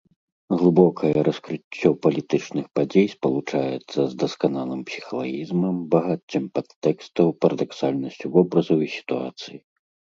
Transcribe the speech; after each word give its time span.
Глыбокае 0.59 1.19
раскрыццё 1.27 1.89
палітычных 2.05 2.65
падзей 2.79 3.05
спалучаецца 3.15 3.99
з 4.15 4.19
дасканалым 4.25 4.81
псіхалагізмам, 4.91 5.75
багаццем 5.93 6.43
падтэкстаў, 6.59 7.27
парадаксальнасцю 7.45 8.25
вобразаў 8.37 8.77
і 8.91 8.95
сітуацый. 8.99 9.57